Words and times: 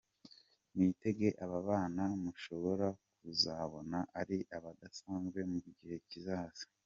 Mwitege 0.73 1.27
aba 1.43 1.57
bana 1.67 2.03
mushobora 2.21 2.87
kuzababona 3.17 3.97
ari 4.19 4.37
abadasanzwe 4.57 5.39
mu 5.49 5.57
gihe 5.67 5.95
kizaza. 6.09 6.65